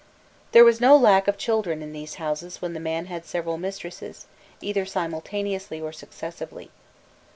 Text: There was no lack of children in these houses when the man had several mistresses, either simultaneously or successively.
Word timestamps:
There 0.51 0.63
was 0.63 0.81
no 0.81 0.97
lack 0.97 1.27
of 1.27 1.37
children 1.37 1.83
in 1.83 1.93
these 1.93 2.15
houses 2.15 2.59
when 2.59 2.73
the 2.73 2.79
man 2.79 3.05
had 3.05 3.23
several 3.23 3.59
mistresses, 3.59 4.25
either 4.59 4.83
simultaneously 4.83 5.79
or 5.79 5.91
successively. 5.91 6.71